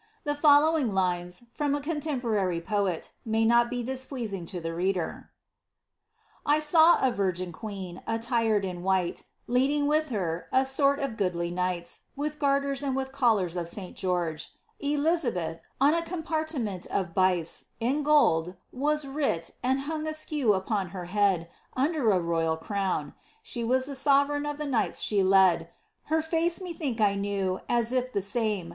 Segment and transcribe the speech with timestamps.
[0.23, 5.29] The following lines, from a contemporary poet^ may not be displeasing to the reader:
[6.43, 12.01] I saw a virgin queen, attired in white, Leading with her fi sort of goodly knights,
[12.15, 18.01] With garters and with collars of St George; Elizabeth, on a compartiinent Of bice, in
[18.01, 23.13] gold, was writ,* and hung askew Upon her head, under a royal crown.
[23.43, 25.69] She was the sovereign of the knights she led.
[26.05, 28.69] Her face methought I knew, as if the same.